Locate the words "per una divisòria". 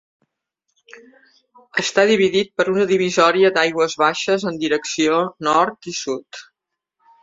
2.63-3.55